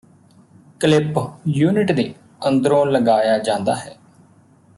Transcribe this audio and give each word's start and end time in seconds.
clip 0.81 1.19
unit 1.47 1.91
ਦੇ 1.91 2.13
ਅੰਦਰੋਂ 2.47 2.85
ਲਗਾਇਆ 2.85 3.37
ਜਾਂਦਾ 3.37 3.75
ਹੈ 3.75 3.95